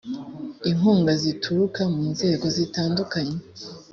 [0.69, 3.37] inkunga zituruka mu nzego zitandukanye